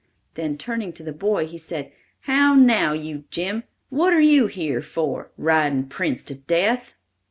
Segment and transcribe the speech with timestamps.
[0.33, 1.91] Then turning to the boy he said,
[2.21, 6.95] "How now, you Jim, what are you here for, riding Prince to death?"